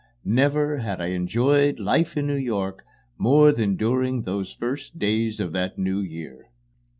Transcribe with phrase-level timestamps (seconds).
[0.25, 2.83] Never had I enjoyed life in New York
[3.19, 6.49] more than during those first days of that new year.